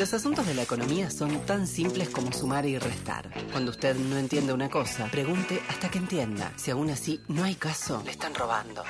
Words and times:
Los 0.00 0.14
asuntos 0.14 0.46
de 0.46 0.54
la 0.54 0.62
economía 0.62 1.10
son 1.10 1.44
tan 1.44 1.66
simples 1.66 2.08
como 2.08 2.32
sumar 2.32 2.64
y 2.64 2.78
restar. 2.78 3.28
Cuando 3.52 3.70
usted 3.70 3.94
no 3.94 4.16
entiende 4.16 4.54
una 4.54 4.70
cosa, 4.70 5.08
pregunte 5.08 5.60
hasta 5.68 5.90
que 5.90 5.98
entienda. 5.98 6.54
Si 6.56 6.70
aún 6.70 6.88
así 6.88 7.20
no 7.28 7.44
hay 7.44 7.54
caso, 7.54 8.02
le 8.06 8.12
están 8.12 8.34
robando. 8.34 8.82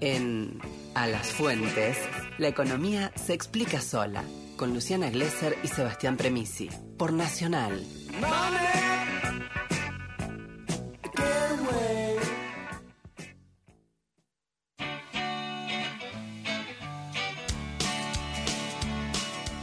En 0.00 0.58
A 0.94 1.06
las 1.06 1.26
Fuentes, 1.32 1.98
la 2.38 2.48
economía 2.48 3.12
se 3.14 3.34
explica 3.34 3.82
sola, 3.82 4.24
con 4.56 4.72
Luciana 4.72 5.10
Glesser 5.10 5.58
y 5.62 5.68
Sebastián 5.68 6.16
Premisi, 6.16 6.70
por 6.96 7.12
Nacional. 7.12 7.84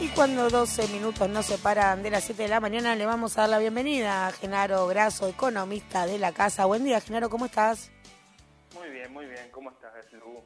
Y 0.07 0.09
cuando 0.11 0.49
12 0.49 0.87
minutos 0.93 1.27
no 1.27 1.43
se 1.43 1.57
paran 1.57 2.01
de 2.01 2.09
las 2.09 2.23
7 2.23 2.43
de 2.43 2.47
la 2.47 2.61
mañana, 2.61 2.95
le 2.95 3.05
vamos 3.05 3.37
a 3.37 3.41
dar 3.41 3.49
la 3.49 3.59
bienvenida 3.59 4.27
a 4.27 4.31
Genaro 4.31 4.87
Graso, 4.87 5.27
economista 5.27 6.05
de 6.05 6.17
la 6.17 6.31
casa. 6.31 6.65
Buen 6.65 6.85
día, 6.85 7.01
Genaro, 7.01 7.29
¿cómo 7.29 7.45
estás? 7.45 7.91
Muy 8.73 8.89
bien, 8.89 9.11
muy 9.11 9.25
bien. 9.25 9.51
¿Cómo 9.51 9.69
estás, 9.69 9.91
Lu? 10.13 10.41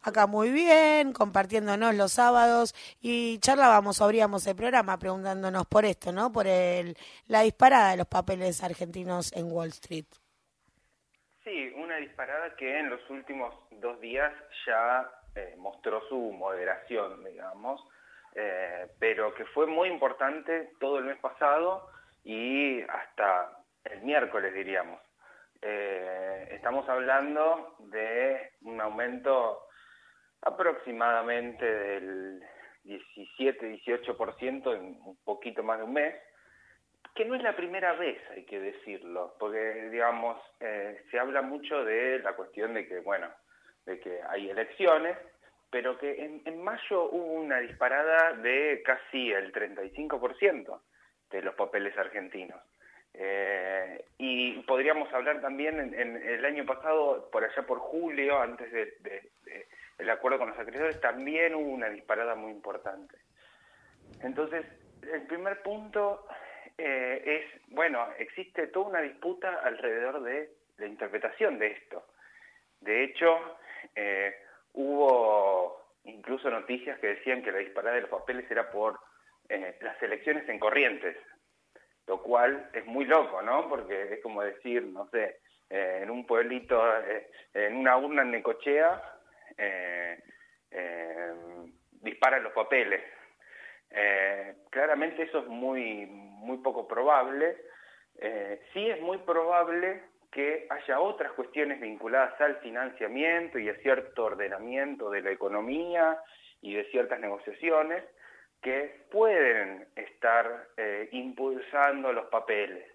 Acá 0.00 0.26
muy 0.26 0.50
bien, 0.50 1.12
compartiéndonos 1.12 1.94
los 1.94 2.12
sábados 2.12 2.74
y 3.02 3.38
charlábamos, 3.40 4.00
abríamos 4.00 4.46
el 4.46 4.56
programa 4.56 4.98
preguntándonos 4.98 5.66
por 5.66 5.84
esto, 5.84 6.10
¿no? 6.10 6.32
Por 6.32 6.46
el, 6.46 6.96
la 7.26 7.42
disparada 7.42 7.90
de 7.90 7.98
los 7.98 8.06
papeles 8.06 8.62
argentinos 8.62 9.30
en 9.34 9.52
Wall 9.52 9.68
Street. 9.68 10.06
Sí, 11.44 11.70
una 11.76 11.96
disparada 11.96 12.56
que 12.56 12.78
en 12.78 12.88
los 12.88 13.10
últimos 13.10 13.54
dos 13.72 14.00
días 14.00 14.32
ya 14.66 15.06
eh, 15.34 15.54
mostró 15.58 16.00
su 16.08 16.16
moderación, 16.16 17.22
digamos. 17.24 17.82
Eh, 18.34 18.86
pero 18.98 19.34
que 19.34 19.44
fue 19.46 19.66
muy 19.66 19.88
importante 19.88 20.70
todo 20.80 20.98
el 20.98 21.04
mes 21.04 21.18
pasado 21.18 21.88
y 22.24 22.80
hasta 22.82 23.58
el 23.84 24.02
miércoles, 24.02 24.54
diríamos. 24.54 25.00
Eh, 25.60 26.48
estamos 26.52 26.88
hablando 26.88 27.76
de 27.78 28.52
un 28.62 28.80
aumento 28.80 29.66
aproximadamente 30.40 31.64
del 31.64 32.42
17-18% 32.84 34.74
en 34.74 34.98
un 35.04 35.16
poquito 35.24 35.62
más 35.62 35.78
de 35.78 35.84
un 35.84 35.92
mes, 35.92 36.14
que 37.14 37.24
no 37.24 37.34
es 37.34 37.42
la 37.42 37.54
primera 37.54 37.92
vez, 37.92 38.18
hay 38.30 38.44
que 38.44 38.58
decirlo, 38.58 39.36
porque, 39.38 39.90
digamos, 39.90 40.40
eh, 40.60 41.04
se 41.10 41.18
habla 41.18 41.42
mucho 41.42 41.84
de 41.84 42.18
la 42.20 42.34
cuestión 42.34 42.74
de 42.74 42.88
que, 42.88 43.00
bueno, 43.00 43.28
de 43.84 44.00
que 44.00 44.20
hay 44.28 44.48
elecciones, 44.48 45.16
pero 45.72 45.96
que 45.96 46.22
en, 46.44 46.62
mayo 46.62 47.08
hubo 47.08 47.32
una 47.32 47.58
disparada 47.58 48.34
de 48.34 48.82
casi 48.84 49.32
el 49.32 49.50
35% 49.54 50.80
de 51.30 51.42
los 51.42 51.54
papeles 51.54 51.96
argentinos. 51.96 52.60
Eh, 53.14 54.04
y 54.18 54.60
podríamos 54.64 55.10
hablar 55.14 55.40
también 55.40 55.80
en, 55.94 56.16
el 56.16 56.44
año 56.44 56.66
pasado, 56.66 57.30
por 57.32 57.42
allá 57.42 57.62
por 57.62 57.78
julio, 57.78 58.38
antes 58.38 58.70
del 58.70 60.10
acuerdo 60.10 60.40
con 60.40 60.50
los 60.50 60.58
acreedores, 60.58 61.00
también 61.00 61.54
hubo 61.54 61.70
una 61.70 61.88
disparada 61.88 62.34
muy 62.34 62.52
importante. 62.52 63.16
Entonces, 64.20 64.66
el 65.10 65.22
primer 65.22 65.62
punto 65.62 66.26
eh, 66.76 67.22
es, 67.24 67.62
bueno, 67.68 68.08
existe 68.18 68.66
toda 68.66 68.90
una 68.90 69.00
disputa 69.00 69.60
alrededor 69.64 70.22
de 70.22 70.50
la 70.76 70.86
interpretación 70.86 71.58
de 71.58 71.68
esto. 71.68 72.04
De 72.82 73.04
hecho, 73.04 73.38
eh, 73.94 74.34
hubo 74.74 75.82
incluso 76.04 76.50
noticias 76.50 76.98
que 76.98 77.08
decían 77.08 77.42
que 77.42 77.52
la 77.52 77.58
disparada 77.58 77.96
de 77.96 78.02
los 78.02 78.10
papeles 78.10 78.50
era 78.50 78.70
por 78.70 78.98
eh, 79.48 79.76
las 79.80 80.02
elecciones 80.02 80.48
en 80.48 80.58
Corrientes, 80.58 81.16
lo 82.06 82.22
cual 82.22 82.70
es 82.72 82.84
muy 82.86 83.04
loco, 83.04 83.42
¿no? 83.42 83.68
Porque 83.68 84.14
es 84.14 84.22
como 84.22 84.42
decir, 84.42 84.82
no 84.84 85.08
sé, 85.10 85.40
eh, 85.70 86.00
en 86.02 86.10
un 86.10 86.26
pueblito, 86.26 86.82
eh, 87.00 87.30
en 87.54 87.76
una 87.76 87.96
urna 87.96 88.22
en 88.22 88.32
Necochea, 88.32 89.00
disparan 92.00 92.42
los 92.42 92.52
papeles. 92.52 93.02
claramente 94.70 95.22
eso 95.22 95.40
es 95.40 95.46
muy, 95.46 96.06
muy 96.06 96.58
poco 96.58 96.88
probable. 96.88 97.56
sí 98.72 98.90
es 98.90 99.00
muy 99.00 99.18
probable 99.18 100.02
que 100.32 100.66
haya 100.70 100.98
otras 100.98 101.30
cuestiones 101.32 101.78
vinculadas 101.78 102.40
al 102.40 102.56
financiamiento 102.56 103.58
y 103.58 103.68
a 103.68 103.76
cierto 103.76 104.24
ordenamiento 104.24 105.10
de 105.10 105.20
la 105.20 105.30
economía 105.30 106.18
y 106.62 106.74
de 106.74 106.84
ciertas 106.90 107.20
negociaciones 107.20 108.02
que 108.62 109.04
pueden 109.10 109.88
estar 109.94 110.68
eh, 110.76 111.08
impulsando 111.12 112.12
los 112.12 112.26
papeles. 112.26 112.86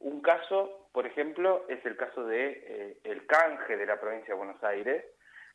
Un 0.00 0.20
caso, 0.20 0.88
por 0.92 1.06
ejemplo, 1.06 1.64
es 1.68 1.84
el 1.86 1.96
caso 1.96 2.24
de 2.24 2.64
eh, 2.66 2.96
el 3.04 3.26
canje 3.26 3.76
de 3.76 3.86
la 3.86 4.00
provincia 4.00 4.34
de 4.34 4.38
Buenos 4.38 4.62
Aires, 4.64 5.04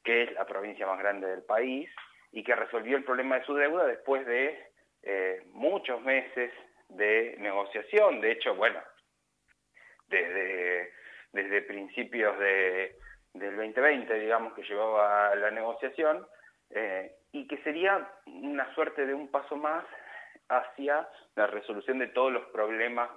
que 0.03 0.23
es 0.23 0.31
la 0.31 0.45
provincia 0.45 0.87
más 0.87 0.99
grande 0.99 1.27
del 1.27 1.43
país 1.43 1.89
y 2.31 2.43
que 2.43 2.55
resolvió 2.55 2.95
el 2.95 3.03
problema 3.03 3.37
de 3.37 3.45
su 3.45 3.53
deuda 3.53 3.85
después 3.85 4.25
de 4.25 4.57
eh, 5.03 5.41
muchos 5.51 6.01
meses 6.01 6.53
de 6.87 7.35
negociación. 7.39 8.21
De 8.21 8.31
hecho, 8.31 8.55
bueno, 8.55 8.79
desde 10.07 10.93
desde 11.37 11.61
principios 11.61 12.37
de, 12.39 12.95
del 13.33 13.55
2020, 13.55 14.11
digamos, 14.19 14.53
que 14.53 14.63
llevaba 14.63 15.35
la 15.35 15.51
negociación, 15.51 16.25
eh, 16.71 17.15
y 17.31 17.47
que 17.47 17.57
sería 17.59 18.09
una 18.25 18.73
suerte 18.73 19.05
de 19.05 19.13
un 19.13 19.29
paso 19.29 19.55
más 19.55 19.85
hacia 20.49 21.07
la 21.35 21.45
resolución 21.47 21.99
de 21.99 22.07
todos 22.07 22.31
los 22.33 22.45
problemas 22.47 23.09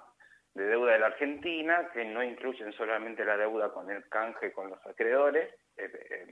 de 0.54 0.64
deuda 0.64 0.92
de 0.92 0.98
la 0.98 1.06
Argentina, 1.06 1.88
que 1.94 2.04
no 2.04 2.22
incluyen 2.22 2.72
solamente 2.72 3.24
la 3.24 3.38
deuda 3.38 3.72
con 3.72 3.90
el 3.90 4.06
canje 4.08 4.52
con 4.52 4.68
los 4.68 4.86
acreedores 4.86 5.48
eh, 5.78 5.90
eh, 6.10 6.26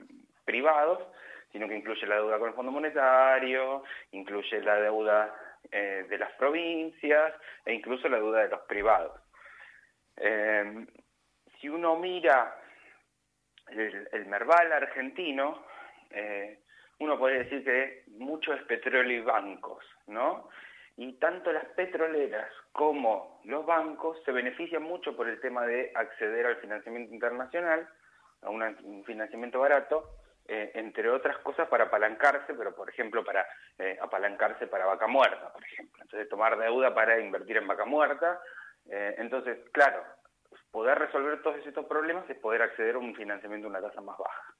privados, 0.45 1.01
sino 1.51 1.67
que 1.67 1.75
incluye 1.75 2.05
la 2.05 2.15
deuda 2.15 2.37
con 2.37 2.49
el 2.49 2.55
Fondo 2.55 2.71
Monetario, 2.71 3.83
incluye 4.11 4.61
la 4.61 4.75
deuda 4.75 5.35
de 5.71 6.17
las 6.17 6.31
provincias 6.35 7.33
e 7.65 7.73
incluso 7.73 8.07
la 8.07 8.15
deuda 8.15 8.43
de 8.43 8.47
los 8.47 8.61
privados 8.61 9.11
si 11.59 11.69
uno 11.69 11.95
mira 11.97 12.55
el, 13.67 14.25
Merval 14.25 14.71
argentino, 14.71 15.63
eh, 16.09 16.59
uno 16.99 17.17
puede 17.17 17.43
decir 17.43 17.63
que 17.63 18.03
mucho 18.17 18.53
es 18.53 18.63
petróleo 18.63 19.19
y 19.19 19.21
bancos, 19.21 19.83
¿no? 20.07 20.49
Y 20.97 21.13
tanto 21.13 21.51
las 21.51 21.65
petroleras 21.65 22.51
como 22.71 23.41
los 23.45 23.65
bancos 23.65 24.21
se 24.25 24.31
benefician 24.31 24.83
mucho 24.83 25.15
por 25.15 25.29
el 25.29 25.39
tema 25.39 25.65
de 25.65 25.91
acceder 25.95 26.45
al 26.45 26.57
financiamiento 26.57 27.13
internacional, 27.13 27.87
a 28.41 28.49
un 28.49 29.03
financiamiento 29.05 29.59
barato, 29.59 30.09
eh, 30.47 30.71
entre 30.73 31.09
otras 31.09 31.37
cosas 31.39 31.67
para 31.67 31.85
apalancarse, 31.85 32.53
pero 32.53 32.75
por 32.75 32.89
ejemplo 32.89 33.23
para 33.23 33.45
eh, 33.77 33.97
apalancarse 34.01 34.67
para 34.67 34.85
vaca 34.85 35.07
muerta, 35.07 35.53
por 35.53 35.63
ejemplo. 35.63 36.01
Entonces 36.01 36.27
tomar 36.27 36.57
deuda 36.57 36.93
para 36.93 37.19
invertir 37.19 37.57
en 37.57 37.67
vaca 37.67 37.85
muerta. 37.85 38.41
entonces, 38.89 39.59
claro, 39.71 40.03
poder 40.71 40.99
resolver 40.99 41.41
todos 41.41 41.65
estos 41.65 41.85
problemas 41.85 42.29
es 42.29 42.37
poder 42.37 42.61
acceder 42.61 42.95
a 42.95 42.99
un 42.99 43.15
financiamiento 43.15 43.67
a 43.67 43.71
una 43.71 43.81
tasa 43.81 44.01
más 44.01 44.17
baja. 44.17 44.55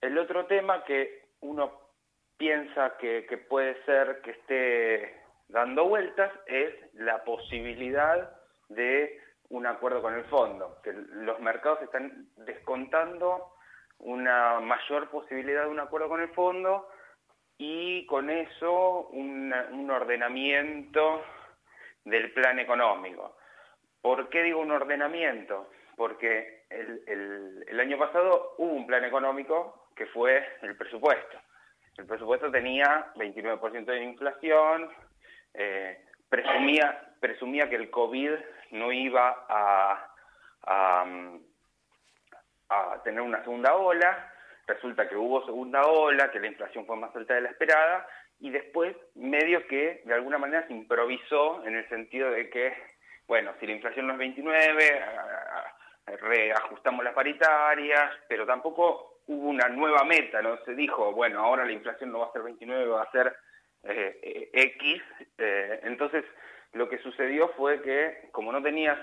El 0.00 0.16
otro 0.18 0.46
tema 0.46 0.84
que 0.84 1.28
uno 1.40 1.88
piensa 2.36 2.96
que, 2.98 3.22
puede 3.48 3.82
ser 3.84 4.20
que 4.22 4.30
esté 4.30 5.22
dando 5.48 5.88
vueltas 5.88 6.32
es 6.46 6.74
la 6.94 7.24
posibilidad 7.24 8.30
de 8.68 9.20
un 9.48 9.66
acuerdo 9.66 10.02
con 10.02 10.14
el 10.14 10.24
fondo, 10.26 10.80
que 10.82 10.92
los 10.92 11.40
mercados 11.40 11.82
están 11.82 12.28
descontando 12.36 13.54
una 13.98 14.60
mayor 14.60 15.10
posibilidad 15.10 15.64
de 15.64 15.70
un 15.70 15.80
acuerdo 15.80 16.08
con 16.08 16.20
el 16.20 16.28
fondo 16.30 16.88
y 17.56 18.06
con 18.06 18.30
eso 18.30 19.08
un 19.08 19.90
ordenamiento 19.90 21.24
del 22.04 22.32
plan 22.32 22.58
económico. 22.60 23.36
¿Por 24.08 24.30
qué 24.30 24.42
digo 24.42 24.60
un 24.60 24.70
ordenamiento? 24.70 25.68
Porque 25.94 26.62
el, 26.70 27.78
año 27.78 27.98
pasado 27.98 28.54
hubo 28.56 28.72
un 28.72 28.86
plan 28.86 29.04
económico 29.04 29.90
que 29.94 30.06
fue 30.06 30.42
el 30.62 30.74
presupuesto. 30.78 31.38
El 31.98 32.06
presupuesto 32.06 32.50
tenía 32.50 33.12
29% 33.16 33.84
de 33.84 34.02
inflación, 34.02 34.88
eh, 35.52 36.06
presumía, 36.26 37.16
presumía 37.20 37.68
que 37.68 37.76
el 37.76 37.90
COVID 37.90 38.30
no 38.70 38.92
iba 38.92 39.44
a, 39.46 40.10
a, 40.62 41.04
tener 43.04 43.20
una 43.20 43.42
segunda 43.42 43.74
ola, 43.74 44.32
resulta 44.66 45.06
que 45.06 45.16
hubo 45.16 45.44
segunda 45.44 45.82
ola, 45.82 46.30
que 46.30 46.40
la 46.40 46.46
inflación 46.46 46.86
fue 46.86 46.96
más 46.96 47.14
alta 47.14 47.34
de 47.34 47.42
la 47.42 47.50
esperada, 47.50 48.08
y 48.40 48.48
después 48.48 48.96
medio 49.16 49.66
que 49.66 50.00
de 50.06 50.14
alguna 50.14 50.38
manera 50.38 50.66
se 50.66 50.72
improvisó 50.72 51.62
en 51.66 51.76
el 51.76 51.86
sentido 51.90 52.30
de 52.30 52.48
que 52.48 52.97
bueno, 53.28 53.52
si 53.60 53.66
la 53.66 53.72
inflación 53.72 54.06
no 54.06 54.14
es 54.14 54.18
29, 54.18 55.04
reajustamos 56.20 57.04
las 57.04 57.14
paritarias, 57.14 58.10
pero 58.26 58.46
tampoco 58.46 59.20
hubo 59.26 59.48
una 59.48 59.68
nueva 59.68 60.02
meta, 60.04 60.40
no 60.40 60.56
se 60.64 60.74
dijo, 60.74 61.12
bueno, 61.12 61.40
ahora 61.40 61.66
la 61.66 61.72
inflación 61.72 62.10
no 62.10 62.20
va 62.20 62.26
a 62.28 62.32
ser 62.32 62.42
29, 62.42 62.86
va 62.86 63.02
a 63.02 63.12
ser 63.12 63.36
eh, 63.84 64.50
X. 64.52 65.02
entonces, 65.36 66.24
lo 66.72 66.88
que 66.88 66.98
sucedió 66.98 67.50
fue 67.50 67.82
que, 67.82 68.30
como 68.32 68.50
no 68.50 68.62
tenías 68.62 68.98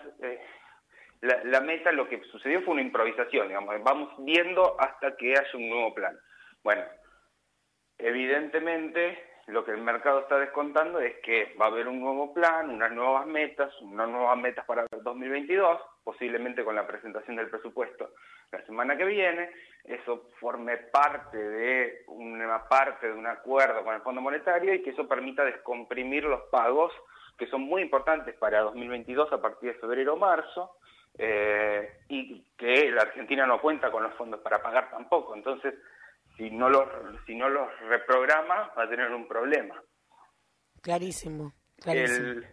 la, 1.21 1.43
la, 1.43 1.61
meta, 1.61 1.91
lo 1.91 2.09
que 2.09 2.21
sucedió 2.31 2.61
fue 2.63 2.73
una 2.73 2.81
improvisación, 2.81 3.47
digamos, 3.47 3.75
vamos 3.83 4.11
viendo 4.19 4.75
hasta 4.79 5.15
que 5.15 5.33
haya 5.33 5.49
un 5.53 5.69
nuevo 5.69 5.93
plan. 5.93 6.17
Bueno, 6.63 6.83
evidentemente 7.99 9.34
lo 9.47 9.63
que 9.63 9.71
el 9.71 9.81
mercado 9.81 10.21
está 10.21 10.39
descontando 10.39 10.99
es 10.99 11.15
que 11.23 11.55
va 11.59 11.65
a 11.65 11.69
haber 11.69 11.87
un 11.87 11.99
nuevo 11.99 12.33
plan, 12.33 12.69
unas 12.69 12.91
nuevas 12.91 13.27
metas, 13.27 13.71
unas 13.81 14.09
nuevas 14.09 14.37
metas 14.37 14.65
para 14.65 14.83
el 14.83 15.03
2022, 15.03 15.79
posiblemente 16.03 16.63
con 16.63 16.75
la 16.75 16.87
presentación 16.87 17.35
del 17.35 17.49
presupuesto 17.49 18.09
la 18.51 18.65
semana 18.65 18.97
que 18.97 19.05
viene, 19.05 19.49
eso 19.83 20.29
forme 20.39 20.77
parte 20.77 21.37
de 21.37 22.03
una 22.07 22.67
parte 22.67 23.07
de 23.07 23.13
un 23.13 23.27
acuerdo 23.27 23.83
con 23.83 23.95
el 23.95 24.01
Fondo 24.01 24.21
Monetario 24.21 24.73
y 24.73 24.81
que 24.81 24.91
eso 24.91 25.07
permita 25.07 25.43
descomprimir 25.43 26.23
los 26.23 26.41
pagos 26.49 26.91
que 27.37 27.47
son 27.47 27.61
muy 27.61 27.81
importantes 27.81 28.35
para 28.35 28.61
2022 28.61 29.31
a 29.33 29.41
partir 29.41 29.73
de 29.73 29.79
febrero 29.79 30.13
o 30.13 30.17
marzo 30.17 30.77
eh, 31.17 32.01
y 32.09 32.43
que 32.57 32.91
la 32.91 33.03
Argentina 33.03 33.45
no 33.45 33.59
cuenta 33.59 33.91
con 33.91 34.03
los 34.03 34.13
fondos 34.13 34.39
para 34.39 34.61
pagar 34.61 34.89
tampoco. 34.89 35.35
Entonces, 35.35 35.73
si 36.37 36.49
no 36.51 36.69
los, 36.69 36.87
si 37.25 37.35
no 37.35 37.49
los 37.49 37.67
reprograma, 37.81 38.73
va 38.77 38.83
a 38.83 38.89
tener 38.89 39.11
un 39.11 39.27
problema. 39.27 39.81
Clarísimo. 40.81 41.53
El, 41.85 42.45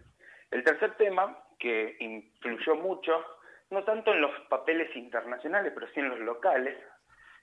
el 0.51 0.63
tercer 0.63 0.95
tema, 0.95 1.37
que 1.59 1.95
influyó 1.99 2.75
mucho, 2.75 3.23
no 3.69 3.83
tanto 3.83 4.13
en 4.13 4.21
los 4.21 4.31
papeles 4.49 4.95
internacionales, 4.95 5.71
pero 5.73 5.87
sí 5.93 5.99
en 5.99 6.09
los 6.09 6.19
locales, 6.19 6.77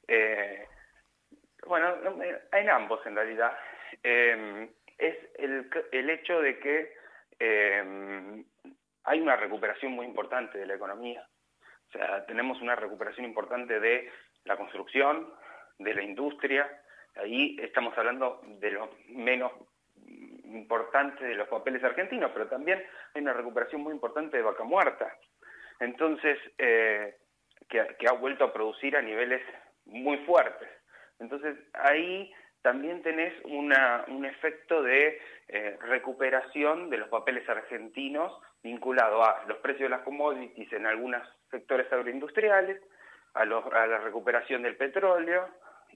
eh, 0.07 0.67
bueno, 1.67 1.97
en 2.53 2.71
ambos 2.71 3.05
en 3.07 3.17
realidad, 3.17 3.53
eh, 4.03 4.71
es 4.99 5.17
el, 5.39 5.71
el, 5.93 6.11
hecho 6.11 6.41
de 6.41 6.59
que 6.59 6.95
eh, 7.39 8.45
hay 9.05 9.21
una 9.21 9.37
recuperación 9.37 9.93
muy 9.93 10.07
importante 10.07 10.59
de 10.59 10.67
la 10.67 10.75
economía. 10.75 11.27
O 11.89 11.93
sea, 11.93 12.25
tenemos 12.27 12.61
una 12.61 12.77
recuperación 12.77 13.27
importante 13.27 13.81
de 13.81 14.11
la 14.45 14.57
construcción, 14.57 15.33
de 15.81 15.95
la 15.95 16.03
industria. 16.03 16.71
Ahí 17.17 17.57
estamos 17.61 17.97
hablando 17.99 18.41
de 18.61 18.71
lo 18.71 18.91
menos 19.09 19.53
importante 20.45 21.25
de 21.25 21.35
los 21.35 21.49
papeles 21.49 21.83
argentinos, 21.83 22.31
pero 22.33 22.49
también 22.49 22.83
hay 23.15 23.23
una 23.23 23.33
recuperación 23.33 23.83
muy 23.83 23.93
importante 23.93 24.37
de 24.37 24.43
vaca 24.43 24.65
muerta. 24.65 25.17
Entonces, 25.79 26.39
eh, 26.59 27.17
que, 27.69 28.09
ha 28.09 28.13
vuelto 28.13 28.45
a 28.45 28.53
producir 28.53 28.97
a 28.97 29.03
niveles 29.03 29.43
muy 29.87 30.19
fuertes. 30.19 30.69
Entonces, 31.19 31.57
ahí 31.75 32.33
también 32.63 33.03
tenés 33.03 33.33
una, 33.45 34.05
un 34.09 34.25
efecto 34.25 34.83
de 34.83 35.21
eh, 35.49 35.79
recuperación 35.81 36.91
de 36.91 36.99
los 36.99 37.09
papeles 37.09 37.49
argentinos 37.49 38.33
vinculado 38.63 39.25
a 39.25 39.45
los 39.47 39.59
precios 39.59 39.89
de 39.89 39.97
las 39.97 40.03
commodities 40.03 40.71
en 40.73 40.87
algunos 40.87 41.23
sectores 41.51 41.91
agroindustriales, 41.93 42.81
a, 43.35 43.43
a 43.43 43.87
la 43.87 43.99
recuperación 43.99 44.63
del 44.63 44.77
petróleo, 44.77 45.49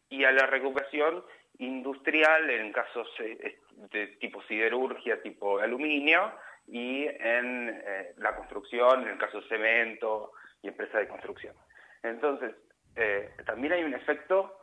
y 0.09 0.25
a 0.25 0.33
la 0.33 0.47
recuperación 0.47 1.25
industrial 1.59 2.51
en 2.51 2.73
casos 2.73 3.09
eh, 3.21 3.59
de 3.93 4.07
tipo 4.19 4.43
siderurgia, 4.45 5.23
tipo 5.23 5.59
aluminio, 5.59 6.33
y 6.67 7.05
en 7.05 7.83
eh, 7.85 8.15
la 8.17 8.35
construcción, 8.37 9.03
en 9.03 9.09
el 9.09 9.19
caso 9.19 9.43
cemento 9.43 10.33
y 10.63 10.69
empresas 10.69 11.01
de 11.01 11.09
construcción. 11.09 11.55
Entonces, 12.03 12.55
eh, 12.97 13.31
también 13.45 13.75
hay 13.75 13.85
un 13.85 13.95
efecto 13.95 14.59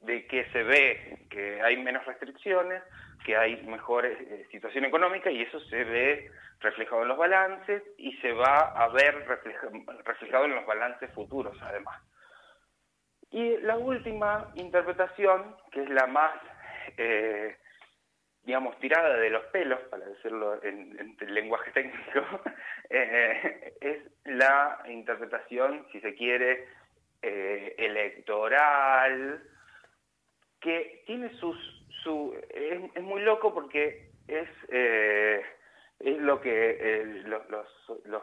de 0.00 0.26
que 0.26 0.44
se 0.50 0.62
ve 0.62 1.26
que 1.30 1.62
hay 1.62 1.76
menos 1.76 2.04
restricciones, 2.04 2.82
que 3.24 3.36
hay 3.36 3.62
mejor 3.62 4.08
situación 4.50 4.84
económica 4.84 5.30
y 5.30 5.42
eso 5.42 5.60
se 5.60 5.84
ve 5.84 6.30
reflejado 6.60 7.02
en 7.02 7.08
los 7.08 7.18
balances 7.18 7.82
y 7.96 8.12
se 8.18 8.32
va 8.32 8.72
a 8.72 8.88
ver 8.88 9.26
reflejado 10.04 10.44
en 10.46 10.54
los 10.54 10.66
balances 10.66 11.10
futuros 11.12 11.56
además. 11.62 12.00
Y 13.30 13.58
la 13.58 13.78
última 13.78 14.50
interpretación, 14.56 15.54
que 15.70 15.82
es 15.82 15.90
la 15.90 16.06
más, 16.08 16.32
eh, 16.96 17.56
digamos, 18.42 18.76
tirada 18.80 19.16
de 19.16 19.30
los 19.30 19.44
pelos, 19.46 19.78
para 19.82 20.04
decirlo 20.04 20.60
en, 20.64 21.16
lenguaje 21.28 21.70
técnico, 21.70 22.26
eh, 22.90 23.74
es 23.80 23.98
la 24.24 24.82
interpretación, 24.88 25.86
si 25.92 26.00
se 26.00 26.14
quiere, 26.14 26.66
eh, 27.22 27.74
electoral, 27.78 29.42
que 30.60 31.02
tiene 31.06 31.30
sus... 31.38 31.56
Su, 32.02 32.34
es, 32.48 33.02
muy 33.02 33.20
loco 33.20 33.52
porque 33.52 34.10
es, 34.26 34.48
es 34.70 36.16
lo 36.18 36.40
que 36.40 37.22
los, 37.26 37.46
los, 37.50 38.06
los 38.06 38.22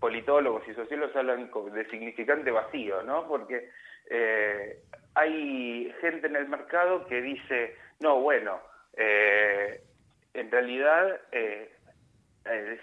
politólogos 0.00 0.66
y 0.68 0.74
sociólogos 0.74 1.16
hablan 1.16 1.50
de 1.72 1.90
significante 1.90 2.50
vacío, 2.50 3.02
¿no? 3.02 3.26
Porque 3.26 3.70
eh, 4.10 4.78
hay 5.14 5.92
gente 6.00 6.26
en 6.26 6.36
el 6.36 6.48
mercado 6.48 7.06
que 7.06 7.20
dice, 7.22 7.76
no, 8.00 8.20
bueno, 8.20 8.60
eh, 8.96 9.80
en 10.34 10.50
realidad, 10.50 11.20
eh, 11.32 11.70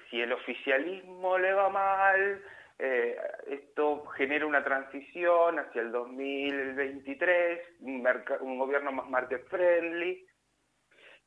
si 0.09 0.21
el 0.21 0.33
oficialismo 0.33 1.37
le 1.37 1.53
va 1.53 1.69
mal, 1.69 2.41
esto 3.47 4.05
genera 4.17 4.45
una 4.45 4.61
transición 4.61 5.57
hacia 5.57 5.83
el 5.83 5.91
2023, 5.93 7.59
un, 7.81 8.05
un 8.41 8.59
gobierno 8.59 8.91
más 8.91 9.09
market 9.09 9.47
friendly. 9.47 10.25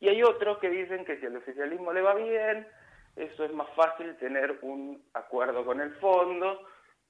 Y 0.00 0.08
hay 0.08 0.22
otros 0.22 0.58
que 0.58 0.68
dicen 0.68 1.06
que 1.06 1.16
si 1.18 1.24
el 1.24 1.36
oficialismo 1.36 1.94
le 1.94 2.02
va 2.02 2.14
bien, 2.14 2.66
eso 3.16 3.44
es 3.44 3.52
más 3.52 3.68
fácil 3.74 4.14
tener 4.16 4.58
un 4.62 5.02
acuerdo 5.14 5.64
con 5.64 5.80
el 5.80 5.94
fondo 5.96 6.68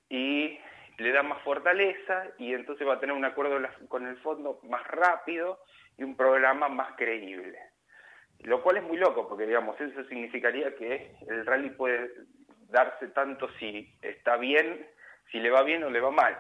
y 0.09 0.59
le 0.99 1.13
da 1.13 1.23
más 1.23 1.43
fortaleza 1.43 2.29
y 2.39 2.55
entonces 2.55 2.87
va 2.87 2.95
a 2.95 3.01
tener 3.01 3.15
un 3.15 3.25
acuerdo 3.25 3.59
con 3.89 4.07
el 4.07 4.17
fondo 4.19 4.61
más 4.65 4.87
rápido 4.87 5.61
y 5.99 6.05
un 6.05 6.17
programa 6.17 6.69
más 6.69 6.97
creíble. 6.97 7.59
Lo 8.41 8.63
cual 8.63 8.79
es 8.79 8.83
muy 8.85 8.97
loco, 8.97 9.29
porque 9.29 9.47
digamos, 9.47 9.81
eso 9.81 10.05
significaría 10.05 10.75
que 10.77 11.17
el 11.29 11.45
rally 11.45 11.71
puede 11.71 12.11
darse 12.69 13.09
tanto 13.09 13.49
si 13.59 13.93
está 14.03 14.37
bien, 14.37 14.87
si 15.33 15.41
le 15.41 15.51
va 15.51 15.63
bien 15.63 15.83
o 15.85 15.91
le 15.91 16.01
va 16.01 16.11
mal. 16.11 16.39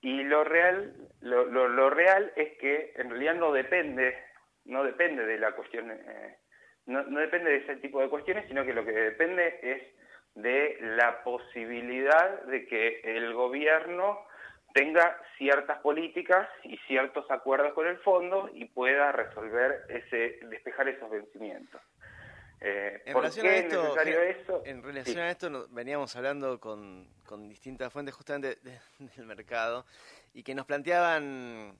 Y 0.00 0.22
lo 0.24 0.44
real, 0.44 0.94
lo, 1.20 1.44
lo, 1.46 1.90
real 1.90 2.32
es 2.36 2.56
que 2.58 2.92
en 2.96 3.10
realidad 3.10 3.34
no 3.34 3.52
depende, 3.52 4.16
no 4.64 4.82
depende 4.82 5.26
de 5.26 5.38
la 5.38 5.52
cuestión, 5.52 5.90
eh, 5.90 6.38
no, 6.90 7.04
no 7.04 7.20
depende 7.20 7.50
de 7.50 7.56
ese 7.58 7.76
tipo 7.76 8.00
de 8.00 8.08
cuestiones, 8.08 8.46
sino 8.48 8.64
que 8.64 8.74
lo 8.74 8.84
que 8.84 8.92
depende 8.92 9.58
es 9.62 9.82
de 10.34 10.78
la 10.96 11.22
posibilidad 11.22 12.42
de 12.44 12.66
que 12.66 13.00
el 13.04 13.32
gobierno 13.32 14.18
tenga 14.72 15.16
ciertas 15.36 15.78
políticas 15.80 16.48
y 16.64 16.76
ciertos 16.86 17.28
acuerdos 17.30 17.72
con 17.74 17.86
el 17.86 17.98
fondo 17.98 18.50
y 18.54 18.66
pueda 18.66 19.12
resolver 19.12 19.84
ese 19.88 20.38
despejar 20.46 20.88
esos 20.88 21.10
vencimientos. 21.10 21.80
Eh, 22.60 23.02
en 23.06 23.14
relación 23.14 23.46
a 23.46 23.56
esto, 23.56 24.62
En 24.66 24.82
relación 24.82 25.18
a 25.18 25.30
esto 25.30 25.66
veníamos 25.70 26.14
hablando 26.14 26.60
con, 26.60 27.08
con 27.24 27.48
distintas 27.48 27.92
fuentes 27.92 28.14
justamente 28.14 28.58
del 29.16 29.26
mercado 29.26 29.86
y 30.34 30.42
que 30.42 30.54
nos 30.54 30.66
planteaban 30.66 31.78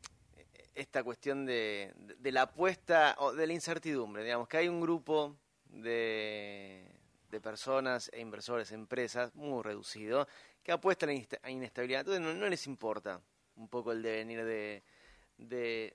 esta 0.81 1.03
cuestión 1.05 1.47
de, 1.47 1.93
de 1.97 2.33
la 2.33 2.43
apuesta 2.43 3.15
o 3.19 3.33
de 3.33 3.47
la 3.47 3.53
incertidumbre, 3.53 4.25
digamos 4.25 4.49
que 4.49 4.57
hay 4.57 4.69
un 4.69 4.81
grupo 4.81 5.37
de 5.67 7.01
de 7.31 7.41
personas 7.41 8.11
e 8.13 8.21
inversores, 8.21 8.73
empresas, 8.73 9.35
muy 9.35 9.63
reducido, 9.63 10.27
que 10.63 10.73
apuestan 10.73 11.11
a 11.43 11.51
inestabilidad. 11.51 12.01
Entonces 12.01 12.37
no, 12.37 12.49
les 12.49 12.67
importa 12.67 13.23
un 13.57 13.69
poco 13.69 13.93
el 13.93 14.03
devenir 14.03 14.45
de, 14.45 14.83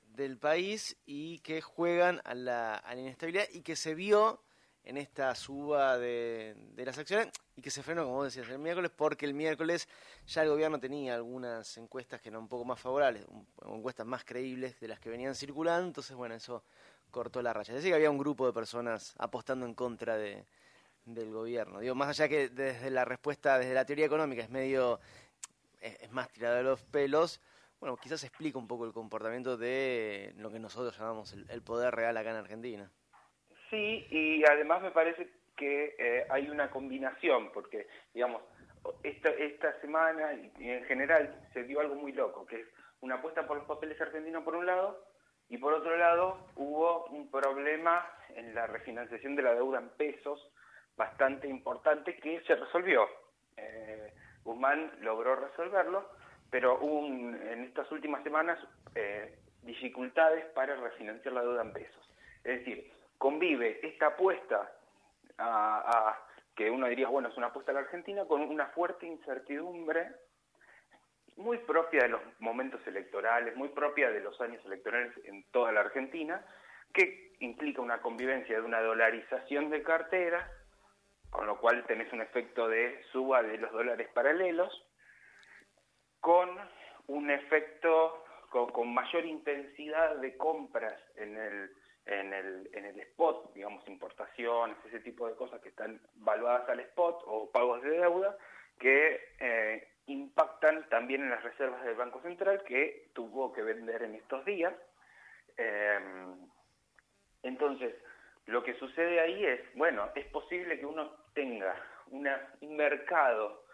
del 0.03 0.37
país 0.37 0.97
y 1.05 1.39
que 1.39 1.61
juegan 1.61 2.21
a 2.23 2.33
la, 2.33 2.75
a 2.75 2.95
la 2.95 3.01
inestabilidad 3.01 3.47
y 3.51 3.61
que 3.61 3.75
se 3.75 3.95
vio 3.95 4.43
en 4.85 4.97
esta 4.97 5.33
suba 5.35 5.97
de, 5.97 6.55
las 6.77 6.97
acciones 6.97 7.29
y 7.55 7.61
que 7.61 7.71
se 7.71 7.83
frenó, 7.83 8.03
como 8.03 8.17
vos 8.17 8.25
decías, 8.25 8.47
el 8.49 8.59
miércoles, 8.59 8.91
porque 8.95 9.25
el 9.25 9.33
miércoles 9.33 9.87
ya 10.27 10.43
el 10.43 10.49
gobierno 10.49 10.79
tenía 10.79 11.15
algunas 11.15 11.77
encuestas 11.77 12.21
que 12.21 12.29
eran 12.29 12.41
un 12.41 12.47
poco 12.47 12.65
más 12.65 12.79
favorables, 12.79 13.25
encuestas 13.65 14.05
más 14.05 14.23
creíbles 14.23 14.79
de 14.79 14.87
las 14.87 14.99
que 14.99 15.09
venían 15.09 15.35
circulando, 15.35 15.87
entonces, 15.87 16.15
bueno, 16.15 16.35
eso 16.35 16.63
cortó 17.11 17.41
la 17.41 17.53
raya. 17.53 17.71
Es 17.71 17.77
decir, 17.77 17.91
que 17.91 17.95
había 17.95 18.11
un 18.11 18.17
grupo 18.17 18.45
de 18.45 18.53
personas 18.53 19.15
apostando 19.17 19.65
en 19.65 19.73
contra 19.73 20.17
de, 20.17 20.45
del 21.05 21.31
gobierno. 21.31 21.79
Digo, 21.79 21.95
más 21.95 22.09
allá 22.09 22.27
que 22.27 22.49
desde 22.49 22.89
la 22.89 23.05
respuesta, 23.05 23.57
desde 23.57 23.73
la 23.73 23.85
teoría 23.85 24.05
económica 24.05 24.43
es 24.43 24.49
medio, 24.49 24.99
es, 25.79 26.11
más 26.11 26.29
tirado 26.29 26.57
de 26.57 26.63
los 26.63 26.81
pelos, 26.83 27.39
bueno, 27.79 27.97
quizás 27.97 28.23
explica 28.23 28.57
un 28.57 28.67
poco 28.67 28.85
el 28.85 28.93
comportamiento 28.93 29.57
de 29.57 30.33
lo 30.37 30.51
que 30.51 30.59
nosotros 30.59 30.97
llamamos 30.97 31.33
el, 31.33 31.61
poder 31.61 31.93
real 31.93 32.17
acá 32.17 32.31
en 32.31 32.37
Argentina. 32.37 32.91
Sí, 33.75 34.07
y 34.09 34.45
además 34.45 34.81
me 34.81 34.91
parece 34.91 35.27
que 35.57 35.95
eh, 35.99 36.25
hay 36.29 36.49
una 36.49 36.69
combinación, 36.69 37.51
porque, 37.51 37.87
digamos, 38.13 38.41
esta, 39.03 39.29
esta 39.31 39.77
semana 39.81 40.33
y 40.33 40.69
en 40.69 40.85
general 40.85 41.45
se 41.51 41.63
dio 41.63 41.81
algo 41.81 41.95
muy 41.95 42.13
loco, 42.13 42.45
que 42.45 42.61
es 42.61 42.67
una 43.01 43.15
apuesta 43.15 43.45
por 43.45 43.57
los 43.57 43.65
papeles 43.65 43.99
argentinos 43.99 44.45
por 44.45 44.55
un 44.55 44.65
lado 44.65 45.03
Y 45.49 45.57
por 45.57 45.73
otro 45.73 45.97
lado, 45.97 46.37
hubo 46.55 47.05
un 47.07 47.29
problema 47.29 48.09
en 48.29 48.55
la 48.55 48.65
refinanciación 48.65 49.35
de 49.35 49.43
la 49.43 49.53
deuda 49.53 49.79
en 49.79 49.89
pesos 49.89 50.39
bastante 50.95 51.49
importante 51.49 52.15
que 52.15 52.39
se 52.47 52.55
resolvió. 52.55 53.09
Eh, 53.57 54.13
Guzmán 54.45 54.89
logró 55.01 55.35
resolverlo, 55.35 56.09
pero 56.49 56.79
hubo 56.79 57.05
en 57.07 57.65
estas 57.65 57.91
últimas 57.91 58.23
semanas 58.23 58.57
eh, 58.95 59.37
dificultades 59.63 60.45
para 60.53 60.77
refinanciar 60.77 61.33
la 61.33 61.41
deuda 61.41 61.61
en 61.61 61.73
pesos. 61.73 62.09
Es 62.45 62.59
decir, 62.59 62.95
convive 63.17 63.79
esta 63.83 64.07
apuesta 64.07 64.71
a, 65.37 66.19
que 66.55 66.69
uno 66.69 66.87
diría, 66.87 67.07
bueno, 67.09 67.29
es 67.29 67.37
una 67.37 67.47
apuesta 67.47 67.71
a 67.71 67.75
la 67.75 67.81
Argentina, 67.81 68.25
con 68.25 68.41
una 68.41 68.67
fuerte 68.67 69.05
incertidumbre 69.05 70.11
muy 71.35 71.57
propia 71.59 72.03
de 72.03 72.09
los 72.09 72.21
momentos 72.39 72.85
electorales, 72.87 73.55
muy 73.57 73.69
propia 73.69 74.09
de 74.09 74.21
los 74.21 74.39
años 74.39 74.63
electorales 74.65 75.13
en 75.25 75.43
toda 75.51 75.71
la 75.73 75.81
Argentina, 75.81 76.45
que 76.93 77.33
implica 77.39 77.81
una 77.81 78.01
convivencia 78.01 78.55
de 78.55 78.65
una 78.65 78.81
dolarización 78.81 79.69
de 79.69 79.83
cartera, 79.83 80.49
con 81.29 81.45
lo 81.45 81.59
cual 81.59 81.83
tenés 81.85 82.11
un 82.13 82.21
efecto 82.21 82.69
de 82.69 83.03
suba 83.11 83.43
de 83.43 83.57
los 83.57 83.71
dólares 83.73 84.07
paralelos, 84.13 84.71
con 86.21 86.49
un 87.07 87.29
efecto 87.29 88.23
con, 88.49 88.93
mayor 88.93 89.25
intensidad 89.25 90.15
de 90.17 90.37
compras 90.37 90.99
en 91.15 91.37
el, 91.37 91.71
en 92.05 92.33
el, 92.33 92.69
en 92.73 92.85
el 92.85 92.99
spot, 92.99 93.53
digamos, 93.53 93.87
importaciones, 93.87 94.77
ese 94.85 94.99
tipo 94.99 95.27
de 95.27 95.35
cosas 95.35 95.59
que 95.61 95.69
están 95.69 95.99
valuadas 96.15 96.69
al 96.69 96.79
spot 96.81 97.23
o 97.25 97.49
pagos 97.51 97.81
de 97.81 97.89
deuda, 97.89 98.37
que 98.79 99.33
eh, 99.39 99.87
impactan 100.07 100.87
también 100.89 101.23
en 101.23 101.31
las 101.31 101.43
reservas 101.43 101.83
del 101.83 101.95
Banco 101.95 102.21
Central 102.21 102.63
que 102.63 103.09
tuvo 103.13 103.51
que 103.53 103.63
vender 103.63 104.03
en 104.03 104.15
estos 104.15 104.45
días. 104.45 104.73
Eh, 105.57 105.99
entonces, 107.43 107.95
lo 108.45 108.63
que 108.63 108.75
sucede 108.75 109.19
ahí 109.19 109.45
es, 109.45 109.61
bueno, 109.75 110.09
es 110.15 110.25
posible 110.27 110.79
que 110.79 110.85
uno 110.85 111.11
tenga 111.33 111.75
una, 112.11 112.53
un 112.61 112.75
mercado 112.75 113.64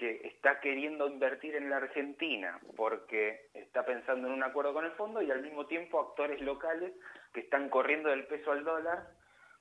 que 0.00 0.18
está 0.28 0.60
queriendo 0.60 1.06
invertir 1.06 1.54
en 1.56 1.68
la 1.68 1.76
Argentina 1.76 2.58
porque 2.74 3.50
está 3.52 3.84
pensando 3.84 4.28
en 4.28 4.32
un 4.32 4.42
acuerdo 4.42 4.72
con 4.72 4.86
el 4.86 4.92
fondo 4.92 5.20
y 5.20 5.30
al 5.30 5.42
mismo 5.42 5.66
tiempo 5.66 6.00
actores 6.00 6.40
locales 6.40 6.94
que 7.34 7.40
están 7.40 7.68
corriendo 7.68 8.08
del 8.08 8.26
peso 8.26 8.50
al 8.50 8.64
dólar 8.64 9.10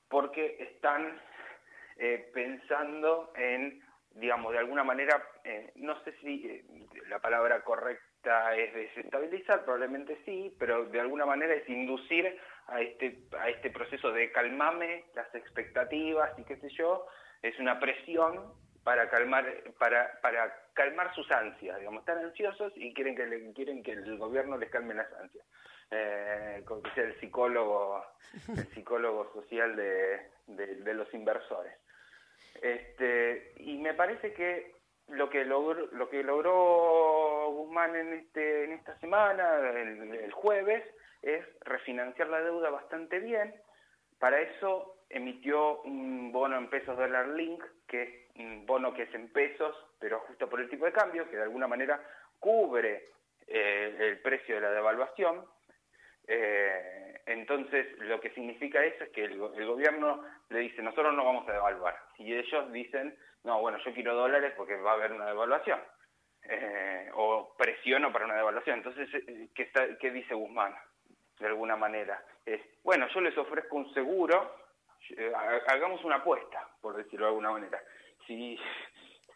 porque 0.08 0.56
están 0.62 1.20
eh, 1.98 2.32
pensando 2.34 3.34
en, 3.36 3.84
digamos, 4.12 4.54
de 4.54 4.60
alguna 4.60 4.86
manera, 4.86 5.22
eh, 5.44 5.74
no 5.76 6.02
sé 6.06 6.14
si 6.22 6.48
eh, 6.48 6.64
la 7.10 7.20
palabra 7.20 7.62
correcta 7.62 8.56
es 8.56 8.74
desestabilizar, 8.74 9.66
probablemente 9.66 10.20
sí, 10.24 10.56
pero 10.58 10.86
de 10.86 11.02
alguna 11.02 11.26
manera 11.26 11.54
es 11.54 11.68
inducir 11.68 12.40
a 12.68 12.80
este, 12.80 13.24
a 13.38 13.50
este 13.50 13.72
proceso 13.72 14.14
de 14.14 14.32
calmame 14.32 15.04
las 15.16 15.36
expectativas 15.36 16.32
y 16.40 16.46
qué 16.46 16.56
sé 16.62 16.70
yo, 16.70 17.08
es 17.42 17.60
una 17.60 17.78
presión 17.78 18.54
para 18.90 19.08
calmar 19.08 19.46
para, 19.78 20.20
para 20.20 20.52
calmar 20.74 21.14
sus 21.14 21.30
ansias, 21.30 21.78
digamos, 21.78 22.00
están 22.00 22.26
ansiosos 22.26 22.74
y 22.76 22.92
quieren 22.96 23.16
que 23.16 23.28
le, 23.28 23.54
quieren 23.54 23.84
que 23.84 23.92
el 23.92 24.18
gobierno 24.18 24.58
les 24.58 24.72
calme 24.72 24.96
las 24.96 25.14
ansias. 25.14 25.46
Eh, 25.92 26.66
que 26.68 26.90
sea 26.96 27.04
el 27.04 27.20
psicólogo 27.20 28.04
el 28.48 28.68
psicólogo 28.74 29.32
social 29.32 29.76
de, 29.76 30.32
de, 30.48 30.94
los 30.96 31.14
inversores. 31.14 31.72
Este, 32.64 33.54
y 33.58 33.78
me 33.78 33.94
parece 33.94 34.34
que 34.34 34.74
lo 35.10 35.30
que 35.30 35.46
logró 35.46 35.86
lo 35.92 36.10
que 36.10 36.24
logró 36.24 37.52
Guzmán 37.52 37.96
en 37.96 38.14
este 38.14 38.64
en 38.64 38.72
esta 38.72 38.98
semana, 38.98 39.70
el, 39.70 40.16
el 40.16 40.32
jueves, 40.32 40.84
es 41.22 41.46
refinanciar 41.62 42.28
la 42.28 42.42
deuda 42.42 42.72
bastante 42.72 43.20
bien. 43.20 43.54
Para 44.20 44.42
eso 44.42 44.98
emitió 45.10 45.82
un 45.82 46.32
bono 46.32 46.58
en 46.58 46.70
pesos 46.70 46.98
dólar 46.98 47.30
link, 47.30 47.64
que 47.88 48.04
es 48.04 48.10
un 48.36 48.66
bono 48.66 48.94
que 48.94 49.04
es 49.04 49.14
en 49.16 49.30
pesos, 49.32 49.76
pero 50.00 50.20
justo 50.22 50.50
por 50.50 50.60
el 50.60 50.70
tipo 50.70 50.86
de 50.86 50.92
cambio, 50.92 51.30
que 51.30 51.38
de 51.38 51.44
alguna 51.44 51.68
manera 51.68 52.02
cubre 52.40 53.06
eh, 53.48 53.96
el 54.00 54.20
precio 54.20 54.56
de 54.56 54.62
la 54.62 54.72
devaluación. 54.72 55.46
Eh, 56.28 57.22
entonces, 57.26 57.98
lo 58.00 58.20
que 58.20 58.30
significa 58.32 58.84
eso 58.84 59.06
es 59.06 59.10
que 59.10 59.24
el, 59.24 59.38
gobierno 59.38 60.24
le 60.50 60.60
dice, 60.60 60.82
nosotros 60.82 61.14
no 61.14 61.26
vamos 61.26 61.48
a 61.48 61.54
devaluar. 61.54 61.98
Y 62.18 62.34
ellos 62.36 62.72
dicen, 62.72 63.18
no, 63.44 63.62
bueno, 63.62 63.80
yo 63.84 63.94
quiero 63.94 64.16
dólares 64.16 64.54
porque 64.56 64.76
va 64.76 64.92
a 64.92 64.96
haber 64.96 65.14
una 65.14 65.28
devaluación. 65.28 65.80
Eh, 66.44 67.10
o 67.14 67.56
presiono 67.58 68.12
para 68.12 68.26
una 68.26 68.36
devaluación. 68.36 68.78
Entonces, 68.78 69.10
¿qué, 69.56 69.64
está, 69.64 69.98
¿qué 69.98 70.12
dice 70.12 70.34
Guzmán? 70.34 70.74
De 71.40 71.48
alguna 71.48 71.76
manera. 71.76 72.24
Es, 72.46 72.62
bueno, 72.84 73.08
yo 73.14 73.22
les 73.22 73.38
ofrezco 73.38 73.78
un 73.78 73.94
seguro 73.94 74.60
eh, 75.18 75.32
hagamos 75.68 76.04
una 76.04 76.18
apuesta, 76.18 76.68
por 76.82 76.96
decirlo 76.96 77.26
de 77.26 77.30
alguna 77.30 77.52
manera. 77.52 77.82
Si, 78.28 78.60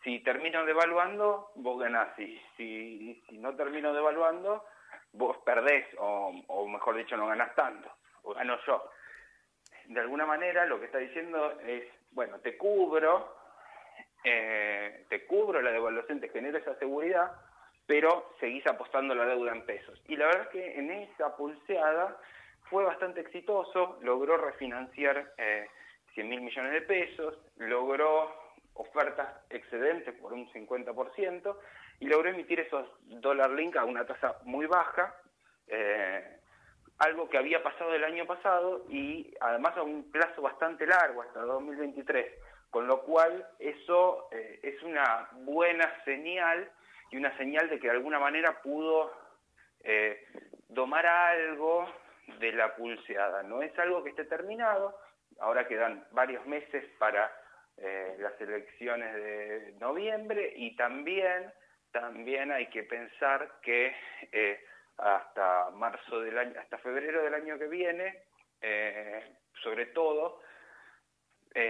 si 0.04 0.20
termino 0.20 0.66
devaluando, 0.66 1.52
vos 1.56 1.80
ganás. 1.80 2.16
Si, 2.16 2.40
si, 2.58 3.24
no 3.32 3.56
termino 3.56 3.94
devaluando, 3.94 4.66
vos 5.14 5.38
perdés, 5.40 5.88
o, 5.98 6.68
mejor 6.68 6.96
dicho, 6.96 7.18
no 7.18 7.28
ganás 7.28 7.56
tanto, 7.56 7.90
o 8.24 8.34
gano 8.34 8.58
yo. 8.66 8.90
De 9.86 10.00
alguna 10.00 10.26
manera 10.26 10.66
lo 10.66 10.80
que 10.80 10.86
está 10.86 11.00
diciendo 11.00 11.60
es, 11.62 11.86
bueno, 12.12 12.40
te 12.40 12.58
cubro, 12.58 13.36
eh, 14.24 15.06
te 15.10 15.26
cubro 15.26 15.62
la 15.62 15.72
devaluación, 15.72 16.20
te 16.20 16.30
genero 16.30 16.58
esa 16.58 16.76
seguridad, 16.76 17.32
pero 17.94 18.34
seguís 18.40 18.66
apostando 18.66 19.14
la 19.14 19.24
deuda 19.24 19.52
en 19.52 19.68
pesos. 19.68 20.02
Y 20.08 20.16
la 20.16 20.26
verdad 20.26 20.42
es 20.46 20.48
que 20.50 20.80
en 20.80 20.90
esa 20.90 21.38
pulseada 21.38 22.18
fue 22.68 22.84
bastante 22.84 23.22
exitoso, 23.22 24.00
logró 24.02 24.36
refinanciar 24.36 25.32
eh, 25.38 25.68
100 26.16 26.28
mil 26.28 26.42
millones 26.42 26.72
de 26.72 26.82
pesos, 26.82 27.38
logró 27.58 28.34
ofertas 28.74 29.28
excedentes 29.52 30.16
por 30.16 30.34
un 30.34 30.52
50% 30.52 31.56
y 32.00 32.08
logró 32.08 32.30
emitir 32.32 32.62
esos 32.62 32.88
dólar 33.02 33.52
link 33.52 33.76
a 33.78 33.86
una 33.86 34.08
tasa 34.08 34.40
muy 34.44 34.66
baja, 34.66 35.16
eh, 35.68 36.40
algo 36.98 37.30
que 37.30 37.38
había 37.38 37.62
pasado 37.62 37.94
el 37.94 38.06
año 38.06 38.26
pasado 38.26 38.88
y 38.90 39.36
además 39.40 39.78
a 39.78 39.84
un 39.84 40.10
plazo 40.12 40.42
bastante 40.42 40.88
largo, 40.88 41.22
hasta 41.22 41.42
2023, 41.42 42.26
con 42.72 42.88
lo 42.88 43.04
cual 43.04 43.48
eso 43.60 44.30
eh, 44.32 44.62
es 44.64 44.82
una 44.82 45.30
buena 45.44 46.04
señal 46.06 46.72
y 47.14 47.18
una 47.18 47.38
señal 47.38 47.70
de 47.70 47.80
que 47.80 47.88
de 47.88 47.94
alguna 47.94 48.18
manera 48.18 48.60
pudo 48.64 49.14
eh, 49.84 50.26
domar 50.68 51.06
algo 51.06 51.88
de 52.40 52.52
la 52.54 52.76
pulseada. 52.76 53.44
No 53.44 53.62
es 53.62 53.78
algo 53.78 54.04
que 54.04 54.10
esté 54.10 54.26
terminado, 54.26 54.98
ahora 55.40 55.68
quedan 55.68 56.08
varios 56.12 56.44
meses 56.48 56.84
para 56.98 57.32
eh, 57.78 58.16
las 58.18 58.40
elecciones 58.42 59.14
de 59.14 59.76
noviembre 59.80 60.54
y 60.56 60.76
también, 60.76 61.54
también 61.92 62.52
hay 62.52 62.68
que 62.72 62.82
pensar 62.82 63.60
que 63.62 63.96
eh, 64.32 64.60
hasta 64.98 65.70
marzo 65.70 66.20
del 66.20 66.36
año, 66.36 66.60
hasta 66.60 66.80
febrero 66.80 67.24
del 67.24 67.36
año 67.36 67.60
que 67.60 67.68
viene, 67.68 68.24
eh, 68.60 69.36
sobre 69.62 69.86
todo, 69.88 70.42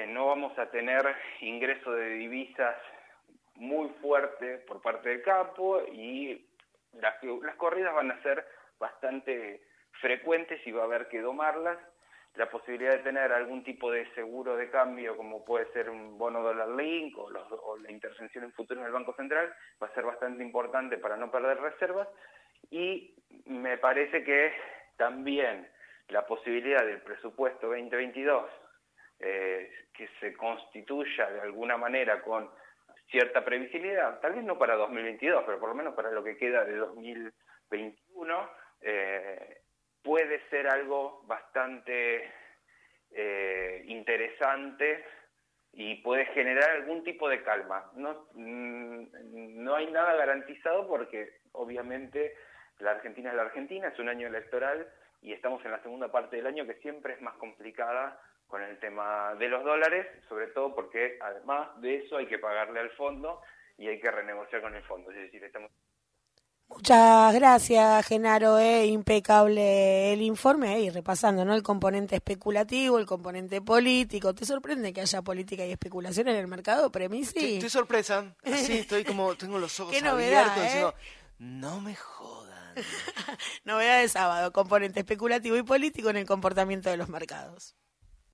no 0.07 0.27
vamos 0.27 0.57
a 0.57 0.71
tener 0.71 1.03
ingreso 1.41 1.91
de 1.91 2.11
divisas 2.11 2.77
muy 3.63 3.89
fuerte 4.01 4.59
por 4.59 4.81
parte 4.81 5.09
del 5.09 5.23
campo 5.23 5.81
y 5.91 6.45
las, 6.93 7.15
las 7.23 7.55
corridas 7.55 7.93
van 7.95 8.11
a 8.11 8.21
ser 8.21 8.45
bastante 8.77 9.61
frecuentes 10.01 10.65
y 10.67 10.71
va 10.71 10.81
a 10.81 10.85
haber 10.85 11.07
que 11.07 11.21
domarlas. 11.21 11.77
La 12.35 12.49
posibilidad 12.49 12.93
de 12.93 13.03
tener 13.03 13.31
algún 13.31 13.63
tipo 13.63 13.91
de 13.91 14.11
seguro 14.15 14.57
de 14.57 14.69
cambio, 14.69 15.15
como 15.15 15.45
puede 15.45 15.71
ser 15.71 15.89
un 15.89 16.17
bono 16.17 16.41
dólar 16.41 16.69
link 16.69 17.15
o, 17.17 17.29
la 17.29 17.91
intervención 17.91 18.43
en 18.43 18.51
futuro 18.53 18.81
en 18.81 18.87
el 18.87 18.91
Banco 18.91 19.13
Central, 19.13 19.53
va 19.81 19.87
a 19.87 19.93
ser 19.93 20.03
bastante 20.03 20.43
importante 20.43 20.97
para 20.97 21.15
no 21.15 21.31
perder 21.31 21.59
reservas. 21.61 22.07
Y 22.71 23.15
me 23.45 23.77
parece 23.77 24.23
que 24.23 24.51
también 24.97 25.69
la 26.09 26.25
posibilidad 26.25 26.83
del 26.83 27.01
presupuesto 27.01 27.67
2022 27.67 28.49
eh, 29.19 29.71
que 29.93 30.09
se 30.19 30.33
constituya 30.33 31.29
de 31.29 31.41
alguna 31.41 31.77
manera 31.77 32.21
con 32.21 32.49
cierta 33.13 33.45
previsibilidad, 33.45 34.19
tal 34.21 34.33
vez 34.33 34.43
no 34.43 34.57
para 34.57 34.75
2022, 34.75 35.43
pero 35.45 35.59
por 35.59 35.69
lo 35.69 35.75
menos 35.75 35.93
para 35.93 36.09
lo 36.09 36.23
que 36.23 36.35
queda 36.35 36.65
de 36.65 36.75
2021, 36.77 38.49
eh, 38.81 39.61
puede 40.01 40.41
ser 40.49 40.67
algo 40.67 41.21
bastante 41.27 42.27
eh, 43.11 43.83
interesante 43.85 45.05
y 45.73 46.01
puede 46.01 46.25
generar 46.33 46.71
algún 46.71 47.03
tipo 47.03 47.29
de 47.29 47.43
calma. 47.43 47.91
No, 47.93 48.29
mm, 48.33 49.63
no 49.63 49.75
hay 49.75 49.91
nada 49.91 50.15
garantizado 50.15 50.87
porque 50.87 51.37
obviamente 51.51 52.33
la 52.79 52.91
Argentina 52.91 53.29
es 53.29 53.35
la 53.35 53.43
Argentina, 53.43 53.89
es 53.89 53.99
un 53.99 54.09
año 54.09 54.27
electoral 54.27 54.91
y 55.21 55.33
estamos 55.33 55.63
en 55.65 55.71
la 55.71 55.83
segunda 55.83 56.11
parte 56.11 56.37
del 56.37 56.47
año 56.47 56.65
que 56.65 56.81
siempre 56.81 57.13
es 57.13 57.21
más 57.21 57.35
complicada 57.35 58.19
con 58.53 58.61
el 58.61 58.77
tema 58.77 59.33
de 59.39 59.47
los 59.47 59.63
dólares, 59.63 60.05
sobre 60.29 60.45
todo 60.45 60.75
porque 60.75 61.17
además 61.19 61.69
de 61.81 61.95
eso 61.95 62.17
hay 62.17 62.27
que 62.27 62.37
pagarle 62.37 62.81
al 62.81 62.91
fondo 62.91 63.41
y 63.79 63.87
hay 63.87 63.99
que 63.99 64.11
renegociar 64.11 64.61
con 64.61 64.75
el 64.75 64.83
fondo. 64.83 65.09
Es 65.09 65.17
decir, 65.17 65.43
estamos 65.43 65.71
Muchas 66.67 67.33
gracias, 67.33 68.05
Genaro. 68.05 68.59
Eh, 68.59 68.85
impecable 68.85 70.13
el 70.13 70.21
informe 70.21 70.81
y 70.81 70.91
repasando 70.91 71.43
¿no? 71.43 71.55
el 71.55 71.63
componente 71.63 72.17
especulativo, 72.17 72.99
el 72.99 73.07
componente 73.07 73.59
político. 73.59 74.35
¿Te 74.35 74.45
sorprende 74.45 74.93
que 74.93 75.01
haya 75.01 75.23
política 75.23 75.65
y 75.65 75.71
especulación 75.71 76.27
en 76.27 76.35
el 76.35 76.47
mercado, 76.47 76.91
Premisi? 76.91 77.55
Estoy, 77.55 77.69
sorpresa. 77.71 78.35
Sí, 78.45 78.77
estoy 78.77 79.03
como, 79.03 79.35
tengo 79.35 79.57
los 79.57 79.79
ojos 79.79 79.99
abiertos 80.03 80.61
diciendo, 80.61 80.93
no 81.39 81.81
me 81.81 81.95
jodan. 81.95 82.75
Novedad 83.65 84.01
de 84.01 84.09
sábado, 84.09 84.53
componente 84.53 84.99
especulativo 84.99 85.57
y 85.57 85.63
político 85.63 86.11
en 86.11 86.17
el 86.17 86.27
comportamiento 86.27 86.91
de 86.91 86.97
los 86.97 87.09
mercados. 87.09 87.75